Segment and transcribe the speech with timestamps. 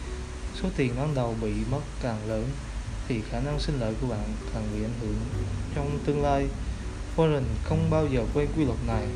[0.62, 2.48] số tiền ban đầu bị mất càng lớn,
[3.08, 5.16] thì khả năng sinh lợi của bạn càng bị ảnh hưởng.
[5.74, 6.46] Trong tương lai,
[7.16, 9.06] Warren không bao giờ quên quy luật này.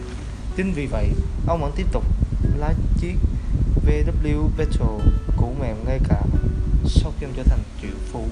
[0.56, 1.08] Chính vì vậy,
[1.46, 2.04] ông vẫn tiếp tục
[2.58, 3.14] lái chiếc
[3.86, 6.22] VW Beetle cũ mềm ngay cả
[6.86, 8.28] sau khi trở thành triệu phú.